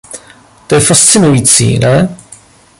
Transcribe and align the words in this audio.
To 0.67 0.75
je 0.75 0.81
fascinující, 0.81 1.79
ne? 1.79 2.15